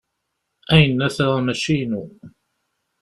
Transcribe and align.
Ayennat-agi 0.73 1.39
mačči 1.45 1.73
inu. 1.83 2.03